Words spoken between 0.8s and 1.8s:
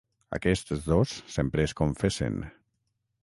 dos sempre es